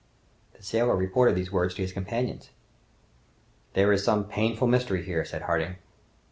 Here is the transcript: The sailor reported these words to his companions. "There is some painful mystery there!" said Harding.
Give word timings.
The 0.55 0.63
sailor 0.63 0.95
reported 0.95 1.35
these 1.35 1.51
words 1.51 1.75
to 1.75 1.83
his 1.83 1.93
companions. 1.93 2.49
"There 3.73 3.93
is 3.93 4.03
some 4.03 4.27
painful 4.27 4.65
mystery 4.65 5.03
there!" 5.03 5.23
said 5.23 5.43
Harding. 5.43 5.75